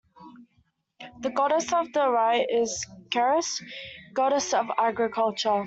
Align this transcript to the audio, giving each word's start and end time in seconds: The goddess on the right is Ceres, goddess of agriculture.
The 1.19 1.29
goddess 1.29 1.71
on 1.73 1.91
the 1.93 2.09
right 2.09 2.43
is 2.51 2.87
Ceres, 3.13 3.61
goddess 4.15 4.51
of 4.51 4.65
agriculture. 4.75 5.59